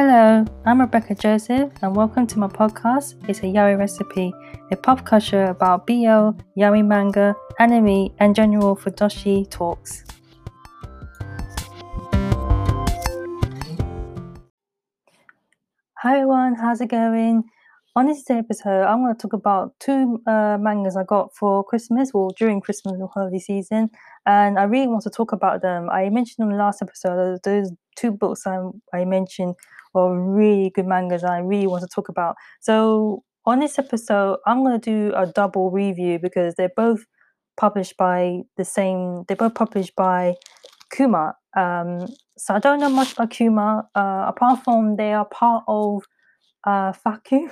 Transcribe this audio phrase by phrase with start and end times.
[0.00, 3.16] Hello, I'm Rebecca Joseph, and welcome to my podcast.
[3.28, 4.32] It's a yaoi recipe,
[4.70, 10.04] a pop culture about BL, yaoi manga, anime, and general fujoshi talks.
[15.94, 17.42] Hi everyone, how's it going?
[17.96, 22.12] On this episode, I'm going to talk about two uh, mangas I got for Christmas,
[22.14, 23.90] or during Christmas and holiday season,
[24.24, 25.90] and I really want to talk about them.
[25.90, 28.58] I mentioned in the last episode those two books I,
[28.94, 29.56] I mentioned
[30.06, 32.36] were really good mangas, and I really want to talk about.
[32.60, 37.04] So on this episode, I'm going to do a double review because they're both
[37.56, 39.24] published by the same.
[39.26, 40.34] They're both published by
[40.94, 41.34] Kuma.
[41.56, 46.04] Um, so I don't know much about Kuma, uh, apart from they are part of
[46.64, 47.50] uh, FAKKU.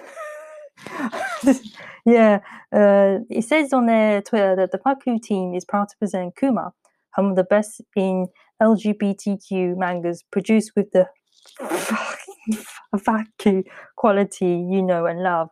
[2.06, 2.40] yeah,
[2.72, 6.72] uh, it says on their Twitter that the FAKKU team is proud to present Kuma,
[7.14, 8.26] one of the best in
[8.62, 11.08] LGBTQ mangas produced with the
[12.94, 13.64] FAKKU
[13.96, 15.48] quality you know and love.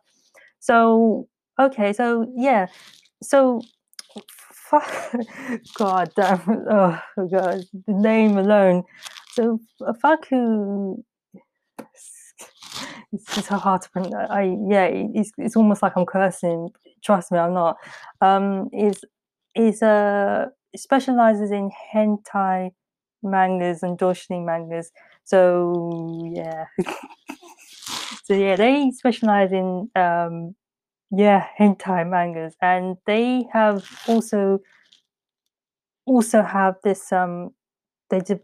[0.59, 1.27] So,
[1.59, 2.67] okay, so yeah,
[3.21, 3.61] so
[5.77, 8.83] God damn, oh God, the name alone.
[9.33, 11.03] So, FAKKU
[13.11, 14.29] it's so hard to pronounce.
[14.29, 16.69] I yeah, it's it's almost like I'm cursing.
[17.03, 17.77] Trust me, I'm not.
[18.21, 19.03] Um, is
[19.55, 22.71] is uh specializes in hentai
[23.23, 24.91] mangas and doujinshi mangas.
[25.25, 26.65] So yeah,
[28.23, 30.55] so yeah, they specialize in um
[31.11, 34.59] yeah hentai mangas, and they have also
[36.05, 37.51] also have this um
[38.09, 38.41] they did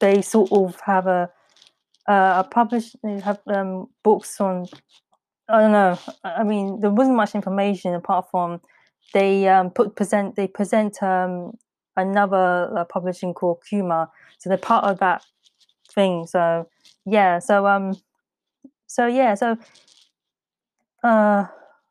[0.00, 1.30] they sort of have a
[2.08, 4.66] uh, I published they have um, books on.
[5.48, 5.98] I don't know.
[6.24, 8.60] I mean, there wasn't much information apart from
[9.14, 11.52] they um, put present they present um,
[11.96, 15.24] another uh, publishing called Kuma, so they're part of that
[15.94, 16.26] thing.
[16.26, 16.68] So
[17.06, 17.96] yeah, so um,
[18.86, 19.56] so yeah, so
[21.02, 21.46] uh,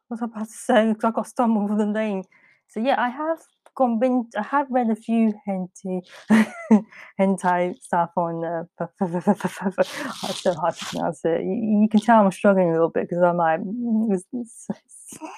[0.08, 0.88] what was I about to say?
[0.90, 2.24] Because I got stumbled with the name.
[2.68, 3.40] So yeah, I have
[3.76, 4.36] convinced.
[4.38, 6.02] I have read a few hentai
[7.20, 8.46] hentai stuff on.
[8.46, 11.42] Uh, it's so hard to pronounce it.
[11.42, 13.62] You, you, can tell I'm struggling a little bit because I'm like.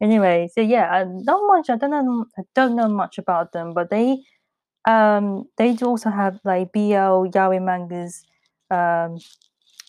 [0.00, 1.70] anyway, so yeah, don't much.
[1.70, 2.26] I don't know.
[2.38, 4.18] I don't know much about them, but they
[4.86, 8.24] um they do also have like BL yaoi mangas.
[8.70, 9.18] Um,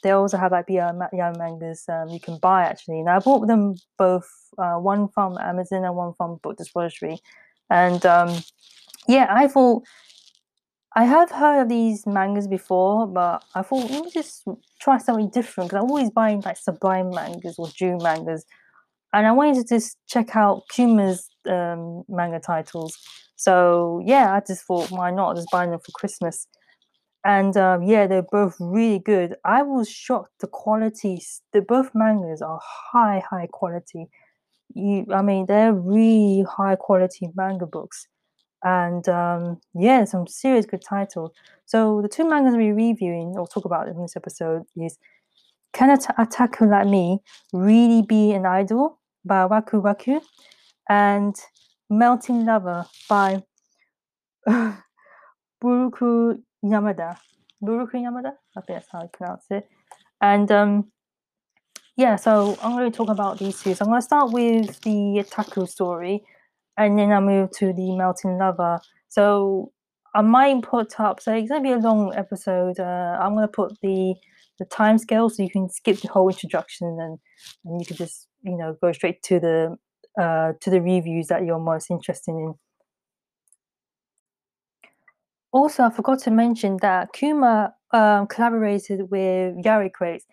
[0.04, 3.00] they also have like BL yaoi mangas um, you can buy actually.
[3.00, 7.20] And I bought them both, uh, one from Amazon and one from Book Depository.
[7.70, 8.36] And um,
[9.08, 9.84] yeah, I thought
[10.96, 14.44] I have heard of these mangas before, but I thought let me just
[14.80, 18.46] try something different because I'm always buying like Sublime mangas or June mangas,
[19.14, 22.98] and I wanted to just check out Kuma's um, manga titles.
[23.42, 26.48] So yeah, I just thought why not just buy them for Christmas.
[27.24, 29.36] And um, yeah, they're both really good.
[29.46, 31.22] I was shocked the quality.
[31.54, 32.60] The both mangas are
[32.92, 34.10] high, high quality
[34.76, 38.08] you i mean they're really high quality manga books
[38.64, 41.32] and um, yeah some serious good titles
[41.66, 44.98] so the two mangas we're reviewing or talk about in this episode is
[45.74, 47.20] can a otaku like me
[47.54, 50.22] really be an idol by waku waku
[50.90, 51.36] and
[51.92, 53.44] melting lover by
[55.62, 57.18] buruku yamada
[57.62, 59.70] buruku yamada i think that's how i pronounce it
[60.22, 60.92] and um
[61.98, 63.76] yeah, so I'm going to talk about these two.
[63.76, 66.24] So I'm going to start with the Taku story,
[66.78, 68.80] and then I'll move to the Melting Lover.
[69.10, 69.72] So
[70.16, 71.22] I might put up.
[71.22, 72.80] So it's going to be a long episode.
[72.80, 74.16] Uh, I'm going to put the
[74.60, 77.18] the time scale so you can skip the whole introduction and
[77.66, 79.78] and you can just you know go straight to the
[80.20, 82.56] uh, to the reviews that you're most interested in.
[85.52, 90.26] Also, I forgot to mention that Kuma um, collaborated with Yaoi Crates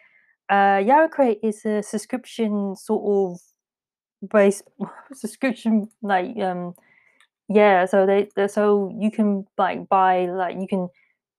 [0.48, 4.62] uh, YaoiCrate is a subscription sort of based
[5.12, 6.74] subscription like um
[7.48, 10.88] yeah so they, so you can like buy like you can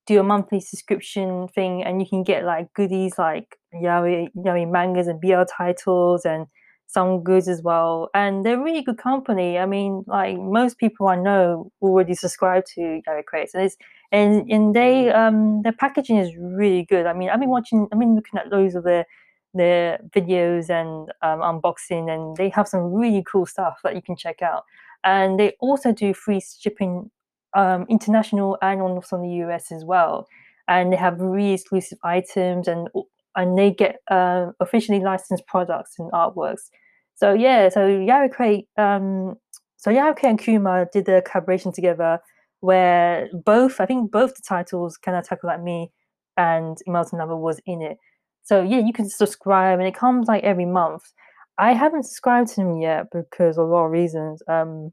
[0.08, 5.08] do a monthly subscription thing and you can get like goodies like yaoi yaoi mangas
[5.08, 6.48] and BL titles and
[6.92, 11.16] some goods as well and they're really good company i mean like most people i
[11.16, 13.78] know already subscribe to YaoiCrate so it's
[14.12, 17.06] and and they um their packaging is really good.
[17.06, 19.06] I mean, I've been watching, I've been looking at loads of their
[19.54, 24.16] their videos and um, unboxing, and they have some really cool stuff that you can
[24.16, 24.64] check out.
[25.04, 27.10] And they also do free shipping,
[27.56, 30.28] um, international and also in the US as well.
[30.68, 32.90] And they have really exclusive items, and
[33.40, 36.70] and they get uh, officially licensed products and artworks.
[37.16, 39.36] So yeah, so YaoiCrate, um,
[39.78, 42.20] so YaoiCrate and Kuma did the collaboration together
[42.60, 45.90] where both, I think both the titles, Can I Tackle Like Me
[46.36, 47.98] and Melting Lover was in it.
[48.44, 51.04] So yeah, you can subscribe, and it comes like every month.
[51.58, 54.42] I haven't subscribed to them yet because of a lot of reasons.
[54.50, 54.92] Um,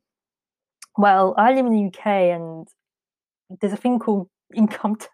[0.97, 2.69] well, I live in the UK, and
[3.61, 5.13] there's a thing called income tax,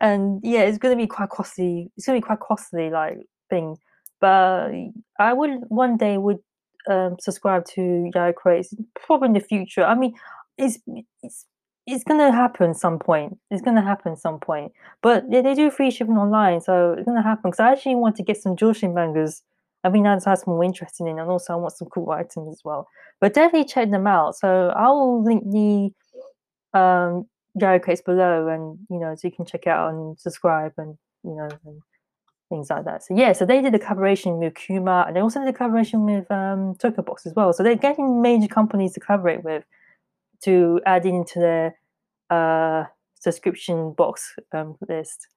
[0.00, 1.90] and yeah, it's going to be quite costly.
[1.96, 3.18] It's going to be quite costly, like
[3.50, 3.76] thing.
[4.20, 4.70] But
[5.18, 6.38] I would one day would
[6.88, 8.74] um, subscribe to Yaoi Crates,
[9.06, 9.84] probably in the future.
[9.84, 10.14] I mean,
[10.58, 10.78] it's
[11.22, 11.46] it's
[11.86, 13.38] it's gonna happen some point.
[13.50, 14.72] It's gonna happen some point.
[15.02, 17.50] But yeah, they do free shipping online, so it's gonna happen.
[17.50, 19.42] Because I actually want to get some Joshi mangas.
[19.82, 22.62] I think that's has more interesting in, and also I want some cool items as
[22.64, 22.88] well.
[23.20, 24.36] But definitely check them out.
[24.36, 25.90] So I will link the
[26.78, 27.26] um
[27.60, 31.34] Yaoi Crates below, and you know, so you can check out and subscribe, and you
[31.34, 31.80] know, and
[32.48, 33.02] things like that.
[33.02, 36.04] So yeah, so they did a collaboration with Kuma, and they also did a collaboration
[36.04, 37.52] with um Tokyo Box as well.
[37.52, 39.64] So they're getting major companies to collaborate with
[40.42, 41.74] to add into their
[42.30, 42.84] uh,
[43.18, 45.28] subscription box um, list.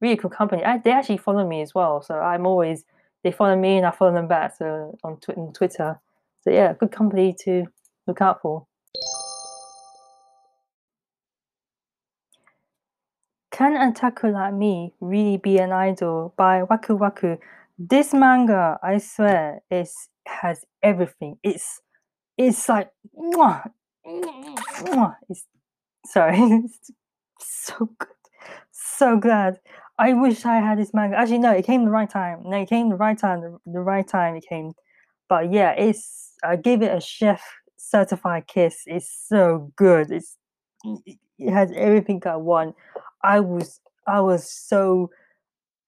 [0.00, 0.64] Really cool company.
[0.64, 2.84] I, they actually follow me as well, so I'm always
[3.22, 4.56] they follow me and I follow them back.
[4.56, 5.98] So on, tw- on Twitter.
[6.42, 7.66] So yeah, good company to
[8.06, 8.66] look out for.
[13.56, 17.38] Can a Taku like me really be an idol by Waku Waku?
[17.78, 21.38] This manga, I swear, is has everything.
[21.42, 21.80] It's
[22.36, 23.70] it's like mwah,
[24.06, 25.16] mwah.
[25.30, 25.46] it's
[26.04, 26.36] sorry,
[26.66, 26.90] it's
[27.40, 28.08] so good,
[28.72, 29.58] so glad.
[29.98, 31.16] I wish I had this manga.
[31.16, 32.42] Actually, no, it came the right time.
[32.44, 33.40] No, it came the right time.
[33.40, 34.72] The, the right time it came.
[35.30, 37.42] But yeah, it's I gave it a chef
[37.78, 38.82] certified kiss.
[38.84, 40.10] It's so good.
[40.10, 40.36] It's
[41.38, 42.76] it has everything I want.
[43.26, 45.10] I was I was so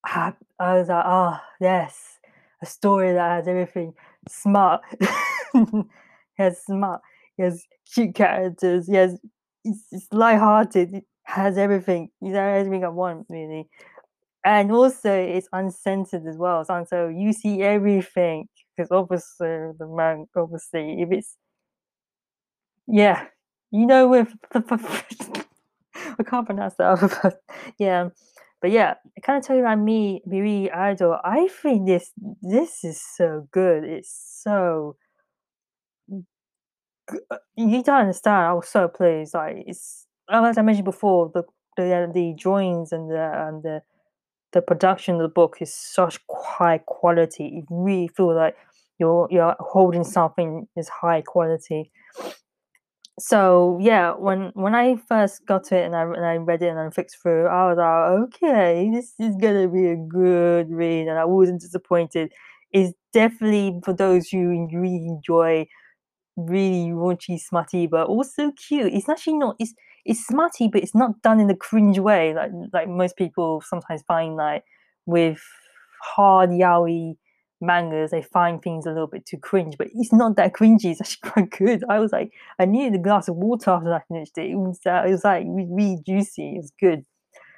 [0.07, 0.47] happy.
[0.61, 2.19] I was like, oh yes,
[2.63, 3.95] a story that has everything.
[4.29, 4.83] Smart.
[6.39, 7.03] has smart.
[7.39, 7.65] Has
[7.95, 8.89] cute characters.
[8.93, 9.19] Has
[9.65, 10.95] it's, it's light-hearted.
[10.95, 12.11] It has everything.
[12.21, 13.69] You know everything I want really.
[14.45, 16.65] And also it's uncensored as well.
[16.65, 19.49] So, so you see everything because obviously
[19.79, 21.37] the man obviously if it's
[22.87, 23.27] yeah
[23.71, 24.33] you know with
[26.19, 27.43] I can't pronounce that but
[27.79, 28.09] yeah
[28.61, 32.13] but yeah kind of tell you like me Miri Idol I think this
[32.43, 34.97] this is so good it's so
[37.31, 41.45] uh, you don't understand I was so pleased like it's as I mentioned before the
[41.77, 43.83] the the drawings and the and the
[44.53, 47.45] the production of the book is such high quality.
[47.45, 48.57] You really feel like
[48.99, 51.91] you're you're holding something is high quality.
[53.19, 56.69] So yeah, when when I first got to it and I and I read it
[56.69, 61.09] and I fixed through, I was like, okay, this is gonna be a good read,
[61.09, 62.33] and I wasn't disappointed.
[62.73, 65.67] It's definitely for those who really enjoy
[66.37, 68.93] really raunchy, smutty, but also cute.
[68.95, 69.57] It's actually not.
[69.59, 69.75] It's
[70.05, 74.03] it's smutty, but it's not done in a cringe way, like like most people sometimes
[74.09, 74.65] find like
[75.07, 75.41] with
[76.03, 77.17] hard yaoi
[77.61, 80.87] mangas, they find things a little bit too cringe, but it's not that cringy.
[80.87, 81.85] It's actually quite good.
[81.89, 84.51] I was like, I needed a glass of water after I finished it.
[84.51, 86.55] It was, uh, it was like really juicy.
[86.55, 87.05] It was good.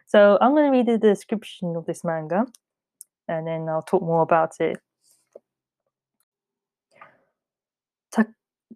[0.07, 2.47] So I'm going to read the description of this manga,
[3.29, 4.81] and then I'll talk more about it.
[8.11, 8.25] Ta-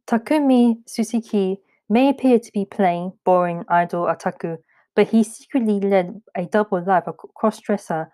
[0.07, 4.59] Takumi Tsuchiki may appear to be plain, boring, idle otaku,
[4.95, 8.11] but he secretly led a double life, a cross-dresser,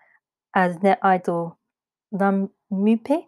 [0.55, 1.57] as net idol
[2.13, 3.27] Namupe.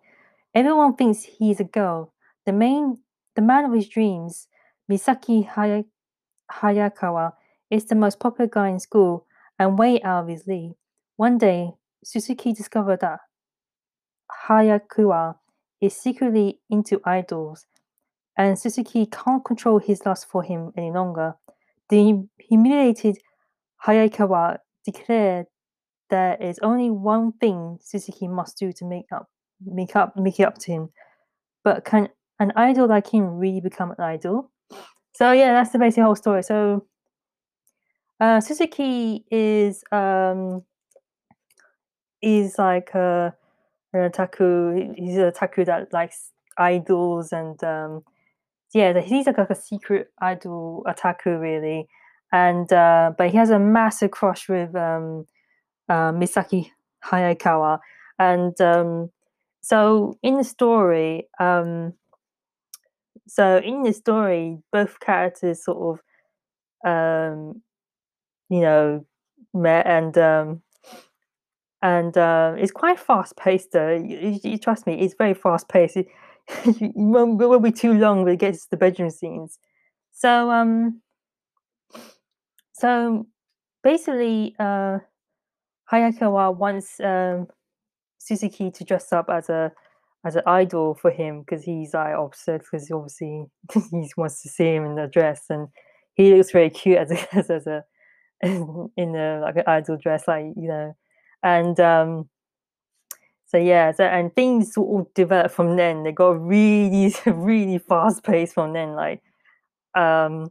[0.53, 2.13] Everyone thinks he is a girl.
[2.45, 2.99] The main,
[3.35, 4.47] the man of his dreams,
[4.89, 5.85] Misaki Hay-
[6.51, 7.33] Hayakawa,
[7.69, 9.27] is the most popular guy in school
[9.59, 10.75] and way out of his league.
[11.17, 11.73] One day,
[12.03, 13.19] Suzuki discovered that
[14.47, 15.37] Hayakawa
[15.79, 17.65] is secretly into idols
[18.37, 21.35] and Suzuki can't control his lust for him any longer.
[21.89, 23.19] The humiliated
[23.85, 25.47] Hayakawa declared
[26.13, 29.27] there is only one thing Suzuki must do to make up
[29.65, 30.89] make up make it up to him.
[31.63, 34.51] But can an idol like him really become an idol?
[35.15, 36.43] So yeah, that's the basic whole story.
[36.43, 36.85] So
[38.19, 40.63] uh Tsuchiki is um
[42.21, 43.33] is like a
[43.93, 48.03] an otaku he's a otaku that likes idols and um
[48.73, 51.87] yeah, he's like, like a secret idol otaku really,
[52.31, 55.27] and uh, but he has a massive crush with um,
[55.89, 56.69] uh, Misaki
[57.05, 57.79] Hayakawa,
[58.19, 59.09] and um,
[59.61, 61.93] so in the story, um,
[63.27, 65.99] so in the story, both characters sort
[66.83, 67.61] of, um,
[68.49, 69.05] you know,
[69.53, 70.61] met and um,
[71.81, 73.71] and uh, it's quite fast paced.
[73.71, 75.97] Though you, you, trust me, it's very fast paced
[76.65, 79.59] it won't, it won't be too long when it gets to the bedroom scenes.
[80.11, 81.01] So um
[82.73, 83.27] so
[83.83, 84.99] basically uh
[85.91, 87.47] Hayakawa wants um
[88.17, 89.71] Suzuki to dress up as a
[90.25, 94.75] as an idol for him because he's like obsessed because obviously he wants to see
[94.75, 95.67] him in the dress and
[96.15, 97.83] he looks very cute as a as, as a
[98.41, 100.95] in a like an idol dress like you know.
[101.43, 102.29] And um
[103.45, 106.03] so yeah so and things all developed from then.
[106.03, 109.21] They got really really fast paced from then like
[109.95, 110.49] um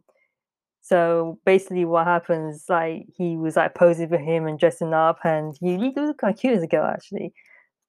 [0.82, 5.56] so basically what happens like he was like posing for him and dressing up and
[5.60, 7.32] he, looked quite cute as a girl actually.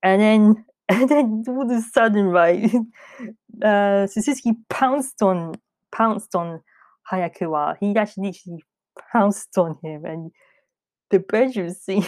[0.03, 2.71] And then and then all of a sudden right
[3.63, 5.55] uh Suzuki pounced on
[5.91, 6.62] pounced on
[7.12, 7.77] Hayakawa.
[7.79, 8.63] He actually literally
[9.12, 10.31] pounced on him and
[11.09, 12.05] the bedroom scene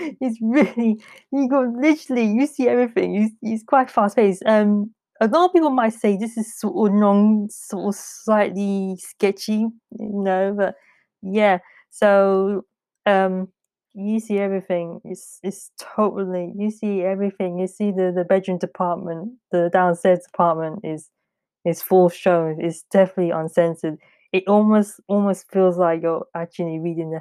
[0.20, 5.26] is really you go literally you see everything it's, it's quite fast paced um a
[5.28, 9.66] lot of people might say this is sort of non sort of slightly sketchy
[9.98, 10.74] you know but
[11.22, 11.58] yeah.
[11.90, 12.64] So
[13.06, 13.48] um
[13.94, 15.00] you see everything.
[15.04, 17.58] It's it's totally you see everything.
[17.58, 21.10] You see the the bedroom department the downstairs department is
[21.64, 23.98] is full shown it's definitely uncensored.
[24.32, 27.20] It almost almost feels like you're actually reading the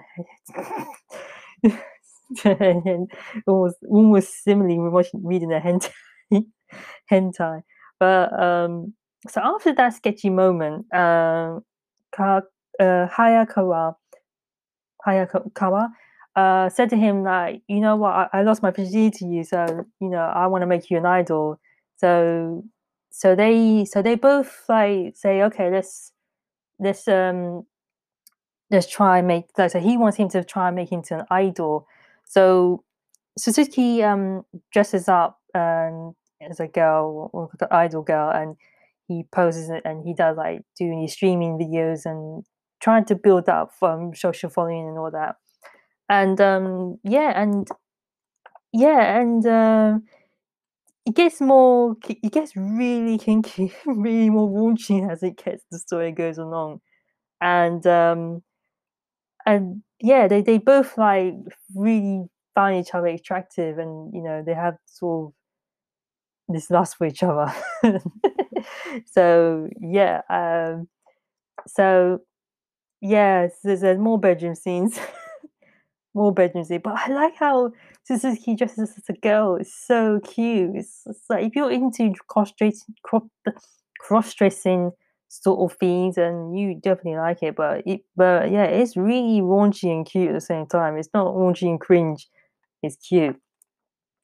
[2.45, 3.11] and
[3.47, 5.91] almost almost similarly we're watching reading a hentai
[7.11, 7.63] hentai
[7.99, 8.93] but um
[9.27, 11.59] so after that sketchy moment uh,
[12.19, 12.41] uh
[12.79, 13.95] hayakawa
[15.05, 15.89] hayakawa
[16.35, 18.11] uh said to him like you know what?
[18.11, 20.97] I, I lost my virginity to you so you know i want to make you
[20.97, 21.59] an idol.
[21.97, 22.63] So
[23.09, 26.13] so they so they both like say okay let's
[26.79, 27.65] let's um
[28.69, 31.19] let's try and make like so he wants him to try and make him to
[31.19, 31.87] an idol.
[32.25, 32.83] So
[33.37, 38.55] Suzuki um dresses up and as a girl or the idol girl and
[39.07, 42.43] he poses it and he does like doing these streaming videos and
[42.81, 45.35] trying to build up um social following and all that.
[46.09, 47.67] And um yeah and
[48.73, 50.03] yeah and um
[51.05, 56.11] it gets more it gets really kinky really more raunchy as it gets the story
[56.11, 56.81] goes along.
[57.41, 58.43] And um
[59.45, 61.33] and yeah they, they both like
[61.75, 62.25] really
[62.55, 65.33] find each other attractive and you know they have sort of
[66.49, 67.53] this lust for each other.
[69.05, 70.87] So yeah um
[71.67, 72.19] so
[73.01, 74.99] yeah there's, there's more bedroom scenes
[76.13, 77.71] more bedroom scenes but i like how
[78.03, 82.95] Suzuki dresses as a girl it's so cute it's, it's like if you're into cross-dressing
[83.99, 84.91] cross-dressing
[85.29, 89.91] sort of things and you definitely like it but it but yeah it's really raunchy
[89.91, 92.29] and cute at the same time it's not raunchy and cringe
[92.81, 93.35] it's cute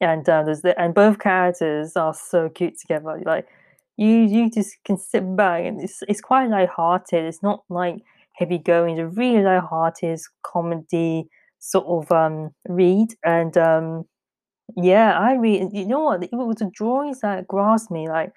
[0.00, 3.46] and uh, there's the, and both characters are so cute together like
[3.96, 7.24] you you just can sit back and it's it's quite light-hearted.
[7.24, 8.98] It's not like heavy going.
[8.98, 11.28] It's a really light-hearted comedy
[11.60, 13.14] sort of um read.
[13.24, 14.04] And um
[14.76, 16.22] yeah i read you know what?
[16.24, 18.08] It was the drawings that grasped me?
[18.08, 18.32] Like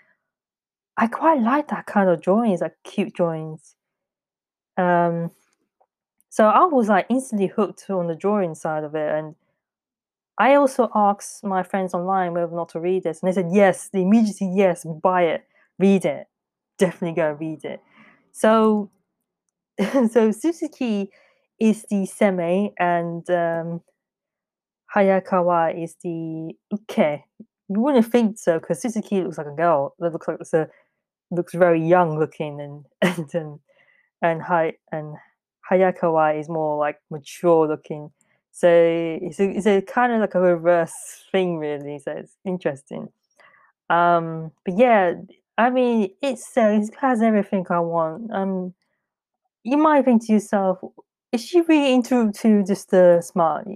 [0.98, 3.76] I quite like that kind of drawings, like cute drawings.
[4.78, 5.32] Um,
[6.30, 9.36] so I was like instantly hooked on the drawing side of it, and
[10.38, 13.50] I also asked my friends online whether or not to read this, and they said
[13.52, 13.90] yes.
[13.92, 15.46] They immediately yes, buy it,
[15.80, 16.28] read it,
[16.78, 17.82] definitely go read it.
[18.32, 18.92] So,
[20.12, 21.10] so Suzuki
[21.60, 23.82] is the seme, and um,
[24.96, 27.22] Hayakawa is the uke.
[27.70, 29.96] You wouldn't think so because Suzuki looks like a girl.
[30.00, 30.70] That looks like it's a
[31.32, 33.60] looks very young looking and and and
[34.22, 35.16] and, Hay, and
[35.72, 38.12] Hayakawa is more like mature looking.
[38.58, 42.00] So it's a, it's a kind of like a reverse thing, really.
[42.00, 43.10] So it's interesting.
[43.90, 45.14] Um, but yeah,
[45.60, 48.32] I mean, it's uh, it has everything I want.
[48.34, 48.74] Um,
[49.64, 50.80] you might think to yourself,
[51.32, 53.68] is she really into to just the smart?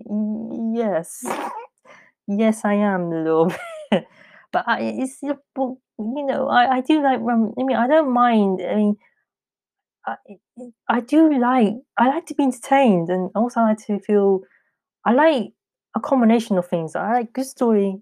[0.73, 1.23] Yes,
[2.27, 3.53] yes, I am a little
[3.91, 4.07] bit.
[4.51, 5.37] but I, it's you
[5.97, 7.19] know, I, I do like.
[7.19, 8.61] I mean, I don't mind.
[8.61, 8.97] I mean,
[10.05, 10.15] I,
[10.87, 11.73] I do like.
[11.97, 14.41] I like to be entertained, and also I like to feel.
[15.05, 15.53] I like
[15.95, 16.95] a combination of things.
[16.95, 18.01] I like good story.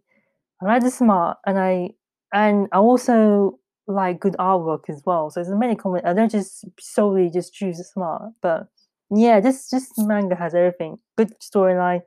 [0.62, 1.92] I like the smart, and I
[2.34, 5.30] and I also like good artwork as well.
[5.32, 6.06] So there's many comment.
[6.06, 8.68] I don't just solely just choose the smart, but
[9.12, 11.00] yeah, this this manga has everything.
[11.18, 12.02] Good storyline,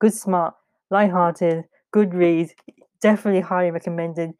[0.00, 0.54] good smart,
[0.90, 2.52] light-hearted, good read.
[3.02, 4.34] Definitely highly recommended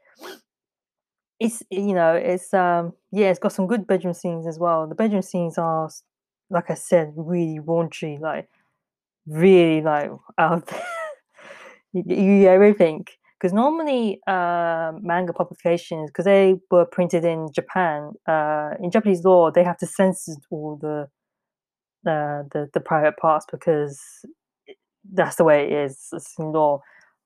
[1.41, 4.95] it's you know it's um yeah it's got some good bedroom scenes as well the
[4.95, 5.89] bedroom scenes are
[6.51, 8.49] like i said really raunchy like
[9.29, 10.83] really like out there
[11.93, 13.05] you, you everything
[13.39, 19.51] because normally uh, manga publications because they were printed in japan uh, in japanese law
[19.51, 21.09] they have to censor all the
[22.11, 24.01] uh, the the private parts because
[25.13, 26.81] that's the way it is it's in law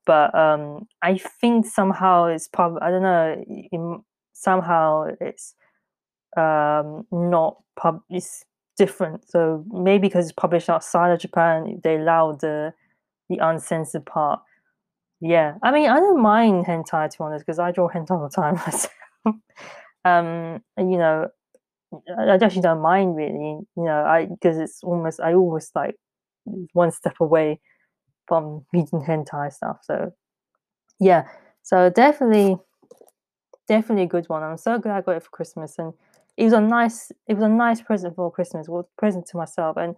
[0.05, 4.05] but um, I think somehow it's probably I don't know.
[4.33, 5.55] Somehow it's
[6.37, 8.01] um, not pub.
[8.11, 8.45] It's
[8.77, 9.29] different.
[9.29, 12.73] So maybe because it's published outside of Japan, they allow the
[13.29, 14.41] the uncensored part.
[15.21, 18.29] Yeah, I mean, I don't mind hentai to be honest, because I draw hentai all
[18.29, 18.93] the time myself.
[20.05, 21.29] um, you know,
[22.19, 23.61] I actually don't mind really.
[23.77, 25.97] You know, I because it's almost I always like
[26.73, 27.61] one step away
[28.27, 29.79] from reading hentai stuff.
[29.83, 30.13] So
[31.01, 31.29] yeah,
[31.63, 32.57] so definitely,
[33.69, 34.43] definitely a good one.
[34.43, 35.93] I'm so glad I got it for Christmas, and
[36.37, 38.69] it was a nice, it was a nice present for Christmas.
[38.69, 39.97] Well, present to myself, and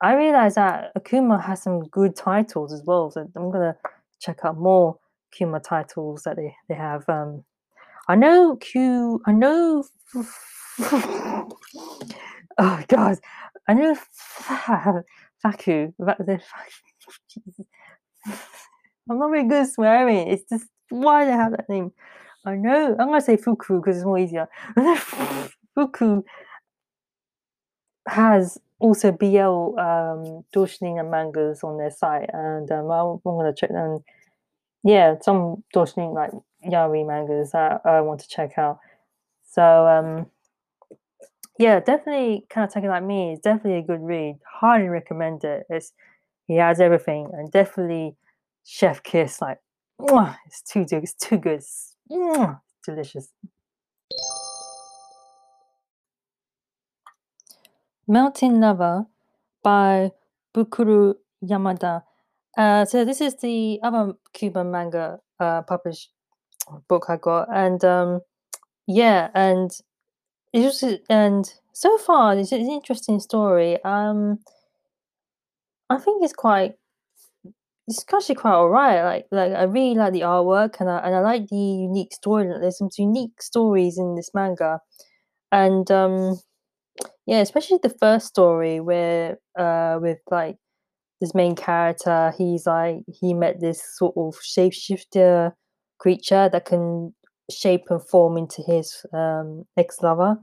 [0.00, 3.10] I realized that Akuma has some good titles as well.
[3.10, 3.76] So I'm gonna
[4.20, 4.98] check out more
[5.32, 7.08] Akuma titles that they they have.
[7.08, 7.44] Um,
[8.08, 9.22] I know Q.
[9.26, 9.84] I know.
[10.80, 11.48] oh
[12.88, 13.18] God,
[13.68, 13.94] I know
[15.44, 15.92] FAKKU.
[19.10, 20.28] I'm not very good swearing.
[20.28, 21.92] It's just why they have that name.
[22.46, 22.96] I know.
[22.98, 24.48] I'm gonna say Fuku because it's more easier.
[28.08, 33.70] Has also BL um, and mangas on their site, and um, I'm, I'm gonna check
[33.70, 34.00] them.
[34.82, 36.30] Yeah, some Doujinshi like
[36.66, 38.78] Yaoi mangas that I want to check out.
[39.50, 40.26] So um,
[41.58, 43.32] yeah, definitely kind of taking like me.
[43.32, 44.38] It's definitely a good read.
[44.60, 45.64] Highly recommend it.
[45.68, 45.92] It's
[46.46, 48.16] he has everything, and definitely
[48.64, 49.40] Chef Kiss.
[49.40, 49.58] Like,
[50.46, 51.02] it's too good.
[51.02, 51.58] It's too good.
[51.58, 51.96] It's,
[52.84, 53.28] delicious.
[58.10, 59.06] Melting Lover
[59.62, 60.10] by
[60.52, 61.14] Bukuru
[61.44, 62.02] Yamada.
[62.58, 66.10] Uh, so this is the other Cuban manga uh, published
[66.88, 68.20] book I got, and um,
[68.88, 69.70] yeah, and
[70.52, 73.78] it was and so far it's, it's an interesting story.
[73.84, 74.40] Um,
[75.88, 76.74] I think it's quite
[77.86, 79.04] it's actually quite alright.
[79.04, 82.48] Like like I really like the artwork and I and I like the unique story.
[82.48, 84.80] There's some unique stories in this manga,
[85.52, 86.40] and um,
[87.26, 90.56] yeah, especially the first story where uh with like
[91.20, 95.52] this main character, he's like he met this sort of shapeshifter
[95.98, 97.14] creature that can
[97.50, 100.38] shape and form into his um, ex lover.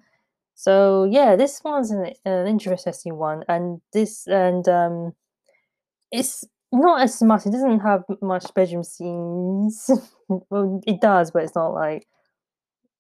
[0.56, 5.14] So yeah, this one's an, an interesting one, and this and um,
[6.12, 7.46] it's not as much.
[7.46, 9.90] It doesn't have much bedroom scenes.
[10.30, 12.08] well, it does, but it's not like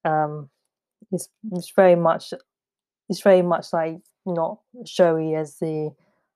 [0.06, 0.50] um,
[1.12, 2.34] it's it's very much
[3.10, 5.91] it's very much like not showy as the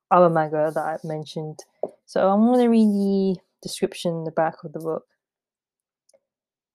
[0.10, 1.60] other manga that I mentioned.
[2.06, 5.06] So I'm going to read the description in the back of the book.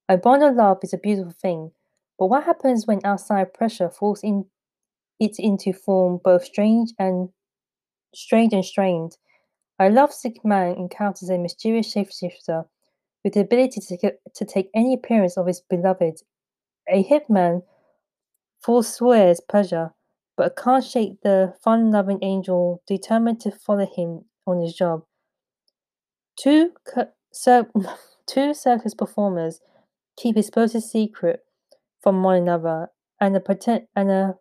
[0.08, 1.72] A bond of love is a beautiful thing,
[2.18, 4.46] but what happens when outside pressure forces in
[5.18, 7.30] it into form both strange and
[8.14, 9.16] strange and strained?
[9.78, 12.66] A lovesick man encounters a mysterious shapeshifter
[13.24, 16.22] with the ability to to take any appearance of his beloved.
[16.88, 17.62] A hitman
[18.66, 19.94] forswears pleasure,
[20.36, 25.04] but can't shake the fun loving angel determined to follow him on his job.
[26.36, 26.72] Two,
[27.32, 27.70] cir-
[28.26, 29.60] two circus performers
[30.16, 31.44] keep explosive secret
[32.02, 32.88] from one another,
[33.20, 34.34] and a, pretend- and a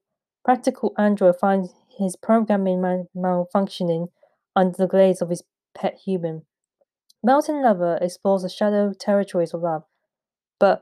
[0.44, 4.08] practical android finds his programming mal- malfunctioning
[4.56, 5.44] under the glaze of his
[5.76, 6.42] pet human.
[7.24, 9.84] Melting Lover explores the shadow territories of love,
[10.60, 10.82] but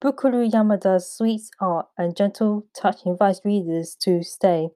[0.00, 4.68] Bukuru Yamada's sweet art and gentle touch invites readers to stay.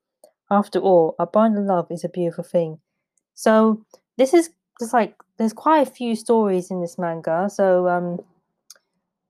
[0.51, 2.81] After all, a bind of love is a beautiful thing.
[3.35, 3.85] So
[4.19, 7.49] this is just like there's quite a few stories in this manga.
[7.49, 8.21] So um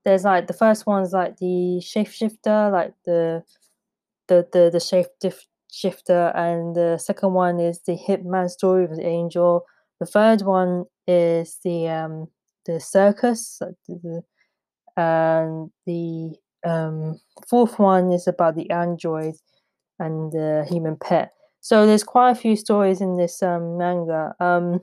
[0.04, 3.44] there's like the first one's like the shapeshifter, like the
[4.28, 5.08] the the the shape
[5.70, 9.66] shifter, and the second one is the hitman story with the angel.
[10.00, 12.28] The third one is the um
[12.64, 14.22] the circus, the,
[14.96, 19.34] and the um fourth one is about the android
[19.98, 21.32] and the human pet.
[21.60, 24.34] So there's quite a few stories in this um, manga.
[24.40, 24.80] Um,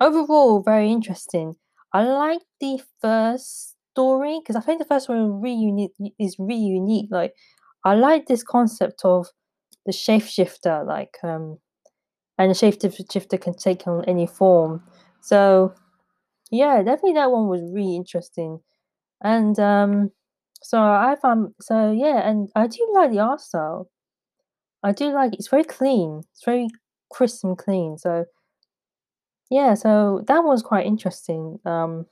[0.00, 1.56] overall, very interesting.
[1.92, 6.62] I like the first story because I think the first one really unique, is really
[6.62, 7.08] unique.
[7.10, 7.34] Like
[7.84, 9.28] I like this concept of
[9.86, 11.58] the shapeshifter, like um,
[12.38, 14.82] and the shapeshifter can take on any form.
[15.20, 15.74] So
[16.54, 18.60] yeah, definitely that one was really interesting,
[19.22, 20.12] and um,
[20.62, 23.90] so I found so yeah, and I do like the art style.
[24.84, 26.22] I do like it's very clean.
[26.32, 26.68] It's very
[27.10, 27.98] crisp and clean.
[27.98, 28.26] So
[29.50, 31.58] yeah, so that was quite interesting.
[31.64, 32.06] Um,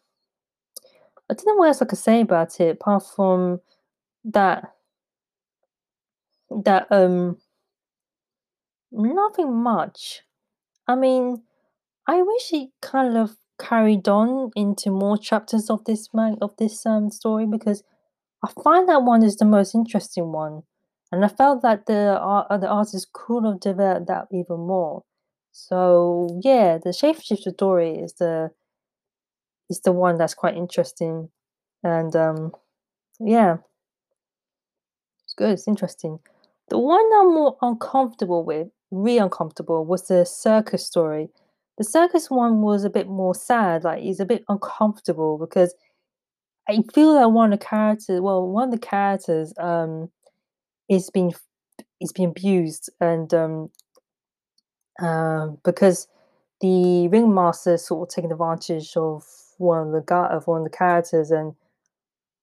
[1.31, 3.61] I don't know what else I could say about it apart from
[4.25, 4.75] that
[6.65, 7.37] that um
[8.93, 10.23] Nothing much.
[10.89, 11.45] I mean,
[12.07, 16.85] I wish it kind of carried on into more chapters of this man of this
[16.87, 17.83] um story because
[18.45, 20.65] I find that one is the most interesting one,
[21.13, 25.05] and I felt that the uh, the artist could have developed that even more.
[25.53, 28.53] So yeah, the shapeshifter story is the
[29.71, 31.31] is the one that's quite interesting,
[31.83, 32.53] and um,
[33.21, 33.59] yeah,
[35.25, 35.51] it's good.
[35.51, 36.19] It's interesting.
[36.69, 41.31] The one I'm more uncomfortable with, really uncomfortable, was the circus story.
[41.79, 45.75] The circus one was a bit more sad, like it's a bit uncomfortable because
[46.69, 50.11] I feel that one of the characters, well, one of the characters, um,
[50.89, 51.35] is being
[52.01, 53.71] is being abused, and um,
[55.01, 56.09] um, because
[56.61, 59.25] the ringmaster sort of taking advantage of
[59.59, 61.55] one of the guy of one of the characters, and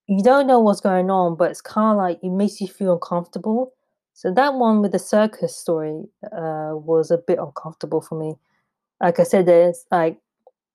[0.07, 2.93] you don't know what's going on, but it's kind of like it makes you feel
[2.93, 3.73] uncomfortable.
[4.13, 8.35] So that one with the circus story uh, was a bit uncomfortable for me.
[9.01, 10.17] Like I said, there's like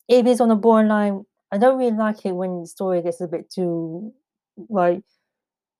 [0.08, 3.28] if it's on the borderline, I don't really like it when the story gets a
[3.28, 4.12] bit too
[4.68, 5.02] like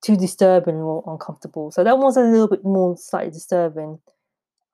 [0.04, 1.70] too disturbing or uncomfortable.
[1.70, 3.98] So that was a little bit more slightly disturbing.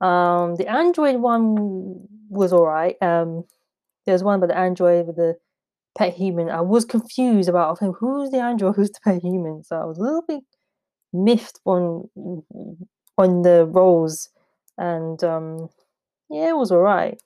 [0.01, 2.97] Um, the Android one was all right.
[3.03, 3.45] Um,
[4.07, 5.37] there's one about the Android with the
[5.97, 6.51] pet human.
[6.51, 9.63] I was confused about okay, who's the Android, who's the pet human.
[9.63, 10.43] So I was a little bit
[11.13, 12.09] miffed on
[13.19, 14.31] on the roles,
[14.79, 15.69] and um,
[16.31, 17.21] yeah, it was all right.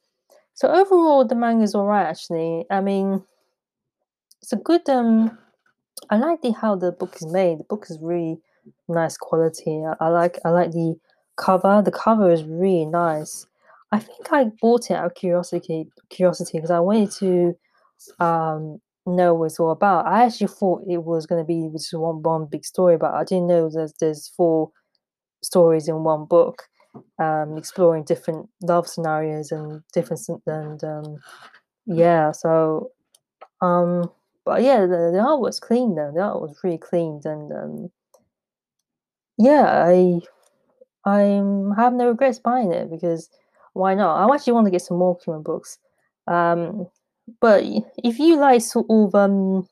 [0.54, 2.06] So overall, the manga is all right.
[2.06, 3.24] Actually, I mean,
[4.42, 4.88] it's a good.
[4.88, 5.38] Um,
[6.10, 7.60] I like the how the book is made.
[7.60, 8.38] The book is really
[8.88, 9.84] nice quality.
[10.00, 10.96] I, like I like the
[11.36, 11.82] cover.
[11.84, 13.46] The cover is really nice.
[13.92, 17.54] I think I bought it out of curiosity curiosity because I wanted to
[18.24, 20.06] um know what it's all about.
[20.06, 23.24] I actually thought it was going to be just one one big story, but I
[23.24, 24.70] didn't know there's there's four
[25.42, 26.64] stories in one book,
[27.18, 31.18] um, exploring different love scenarios and different and um,
[31.87, 32.33] yeah.
[32.33, 32.90] So,
[33.61, 34.11] um,
[34.44, 36.12] but yeah, the, the art was clean though.
[36.14, 37.90] The art was really clean, and um,
[39.38, 40.20] yeah, I
[41.04, 41.20] I
[41.76, 43.28] have no regrets buying it because
[43.72, 44.16] why not?
[44.16, 45.78] I actually want to get some more Kuma books.
[46.26, 46.87] Um,
[47.40, 47.64] but
[48.02, 49.68] if you like sort of um,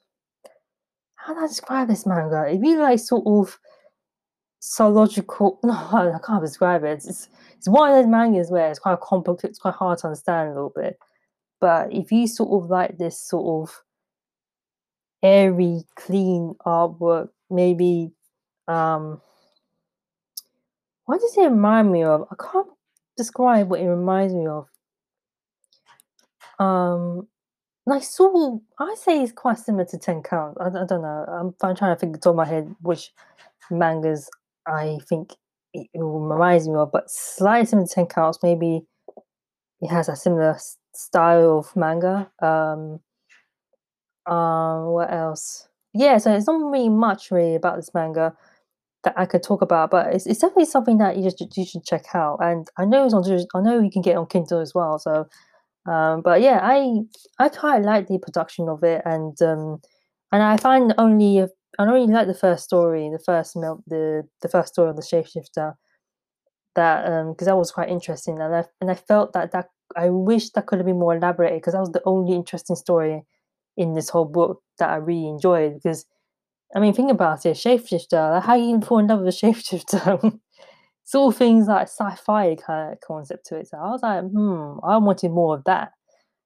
[1.16, 2.46] how do I describe this manga?
[2.48, 3.58] If you like sort of
[4.64, 7.04] psychological, no, I can't describe it.
[7.04, 10.50] It's it's one of those mangas where it's quite complicated, it's quite hard to understand
[10.50, 10.98] a little bit.
[11.60, 13.82] But if you sort of like this sort of
[15.22, 18.12] airy, clean artwork, maybe
[18.68, 19.20] um
[21.06, 22.26] what does it remind me of?
[22.30, 22.68] I can't
[23.16, 24.68] describe what it reminds me of.
[26.60, 27.26] Um,
[27.84, 30.56] like sort I say it's quite similar to Ten Count.
[30.60, 31.26] I, I don't know.
[31.28, 33.12] I'm, I'm trying to think top of my head which
[33.70, 34.30] mangas
[34.66, 35.34] I think
[35.74, 38.38] it, reminds me of, but slightly similar to Ten Counts.
[38.42, 38.82] Maybe
[39.80, 40.58] it has a similar
[40.94, 42.30] style of manga.
[42.40, 43.00] Um,
[44.26, 45.68] um, what else?
[45.94, 48.34] Yeah, so it's not really much really about this manga
[49.04, 51.84] that I could talk about, but it's, it's definitely something that you just you should
[51.84, 52.38] check out.
[52.40, 54.98] And I know it's on I know you can get on Kindle as well.
[54.98, 55.26] So,
[55.90, 57.00] um, but yeah, I
[57.38, 59.80] I quite like the production of it, and um,
[60.30, 61.46] and I find only
[61.78, 65.74] I really like the first story, the first the the first story of the shapeshifter.
[66.74, 70.10] That um, because that was quite interesting, and I and I felt that that I
[70.10, 73.24] wish that could have been more elaborated because that was the only interesting story
[73.76, 76.06] in this whole book that I really enjoyed because
[76.74, 78.32] I mean, think about it, shapeshifter.
[78.34, 80.40] Like, how you fall in love with a shapeshifter?
[81.04, 83.68] it's all things like sci-fi kind of concept to it.
[83.68, 85.92] So I was like, hmm, I wanted more of that.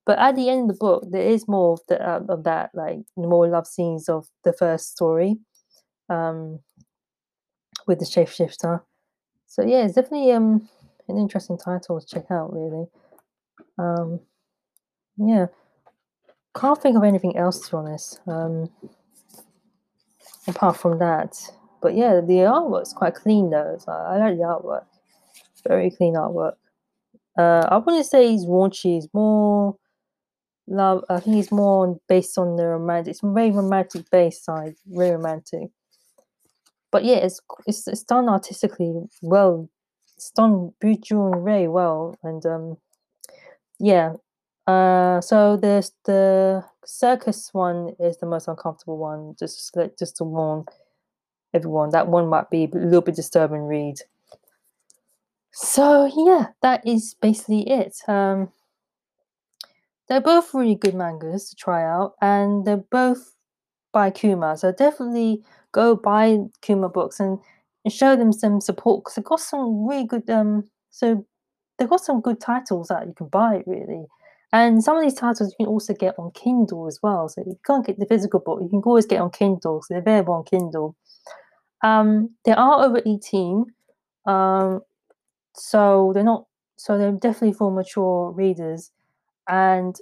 [0.06, 2.70] But at the end of the book, there is more of, the, uh, of that,
[2.74, 5.36] like more love scenes of the first story,
[6.08, 6.60] um,
[7.86, 8.82] with the shapeshifter.
[9.46, 10.68] So yeah, it's definitely um
[11.08, 12.52] an interesting title to check out.
[12.52, 12.86] Really,
[13.78, 14.20] um,
[15.16, 15.46] yeah.
[16.54, 18.20] Can't think of anything else to be honest.
[18.26, 18.70] Um,
[20.46, 21.36] apart from that.
[21.82, 23.78] But yeah, the artwork's quite clean though.
[23.86, 24.86] I like the artwork.
[25.66, 26.54] Very clean artwork.
[27.36, 28.98] Uh, I wouldn't say he's raunchy.
[28.98, 29.76] It's more
[30.68, 31.04] love.
[31.08, 33.12] I think it's more based on the romantic.
[33.12, 34.74] It's very romantic based side.
[34.86, 35.70] Very romantic.
[36.90, 39.68] But yeah, it's it's, it's done artistically well.
[40.16, 42.16] It's done beautiful and very well.
[42.22, 42.76] And um,
[43.78, 44.14] yeah,
[44.66, 49.36] uh, so there's the circus one is the most uncomfortable one.
[49.38, 50.64] Just like just to warn
[51.54, 53.96] everyone, that one might be a little bit disturbing read.
[55.52, 57.96] So yeah, that is basically it.
[58.08, 58.52] Um,
[60.08, 63.34] they're both really good mangas to try out, and they're both
[63.92, 64.56] by Kuma.
[64.56, 65.42] So definitely
[65.72, 67.38] go buy Kuma books and,
[67.84, 70.28] and show them some support because they've got some really good.
[70.30, 71.26] Um, so
[71.78, 74.06] they've got some good titles that you can buy really
[74.52, 77.28] And some of these titles you can also get on Kindle as well.
[77.28, 79.82] So you can't get the physical book, you can always get on Kindle.
[79.82, 80.96] So they're available on Kindle.
[81.84, 83.66] Um, they are over 18.
[84.26, 84.80] Um,
[85.54, 86.46] so they're not
[86.78, 88.90] so they're definitely for mature readers.
[89.48, 89.96] And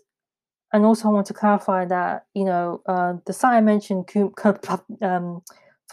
[0.72, 5.42] and also I want to clarify that, you know, uh, the site I mentioned um,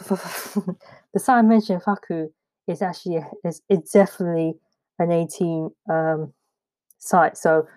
[0.00, 2.30] the site I mentioned FAKKU
[2.66, 4.54] is actually is it's definitely
[4.98, 6.32] an 18 um,
[6.98, 7.36] site.
[7.36, 7.68] So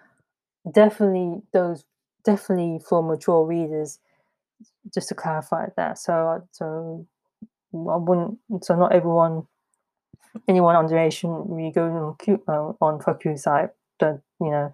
[0.72, 1.84] definitely those
[2.24, 4.00] definitely for mature readers.
[4.94, 7.06] Just to clarify that, so so
[7.74, 8.40] I wouldn't.
[8.62, 9.48] So not everyone,
[10.48, 13.70] anyone underage shouldn't really go on uh, on FAKKU site.
[14.00, 14.74] But you know,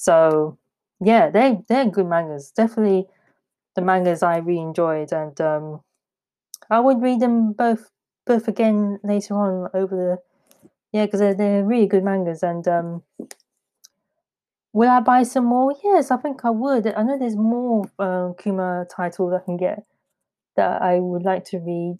[0.00, 0.58] so
[1.00, 2.50] yeah, they they're good mangas.
[2.52, 3.06] Definitely
[3.76, 5.80] the mangas I really enjoyed, and um,
[6.70, 7.90] I would read them both
[8.26, 10.18] both again later on over the
[10.92, 13.02] yeah because they're, they're really good mangas and um
[14.72, 15.72] Will I buy some more?
[15.82, 16.86] Yes, I think I would.
[16.88, 19.84] I know there's more uh, Kuma titles I can get
[20.56, 21.98] that I would like to read.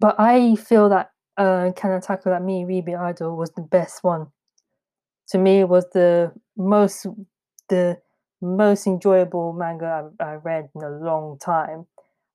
[0.00, 4.32] But I feel that uh, Kanataka That Me, Ruby Idol was the best one.
[5.30, 7.06] To me, was the most
[7.68, 7.98] the
[8.40, 11.86] most enjoyable manga I, I read in a long time,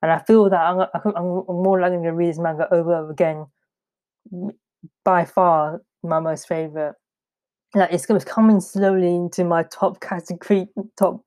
[0.01, 3.47] and I feel that I'm, I'm more likely to read this manga over over again.
[5.05, 6.95] By far, my most favorite
[7.75, 11.21] like it's coming slowly into my top category, top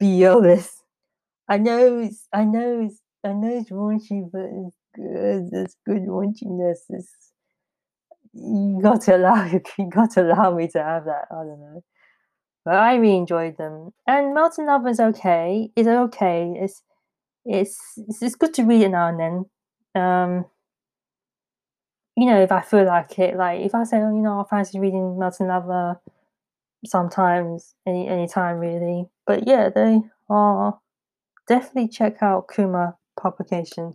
[0.00, 0.82] BL list.
[1.48, 5.50] I know it's, I know it's, I know it's raunchy, but it's good.
[5.52, 6.78] It's good raunchiness.
[6.90, 7.32] It's,
[8.34, 11.26] you got to allow you got to allow me to have that.
[11.30, 11.84] I don't know,
[12.64, 13.90] but I really enjoyed them.
[14.06, 15.70] And Melting Love is okay.
[15.76, 16.54] It's okay.
[16.56, 16.82] It's
[17.44, 19.44] it's it's, it's good to read it now and then.
[20.02, 20.46] Um,
[22.16, 24.48] you know, if I feel like it, like if I say, oh, you know, I
[24.48, 26.00] fancy reading Melting Lava
[26.86, 29.06] sometimes, any any time really.
[29.26, 30.78] But yeah, they are
[31.48, 33.94] definitely check out Kuma publication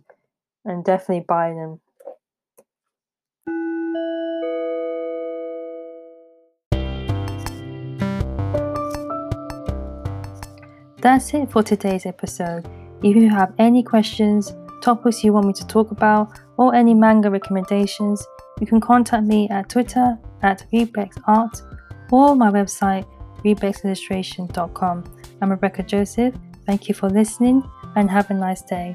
[0.64, 1.80] and definitely buy them.
[11.00, 12.68] That's it for today's episode.
[13.02, 17.30] If you have any questions, topics you want me to talk about, or any manga
[17.30, 18.26] recommendations,
[18.60, 21.62] you can contact me at Twitter at RebexArt
[22.12, 23.06] or my website
[23.44, 25.04] rebexillustration.com.
[25.40, 26.34] I'm Rebecca Joseph.
[26.66, 27.62] Thank you for listening
[27.96, 28.94] and have a nice day.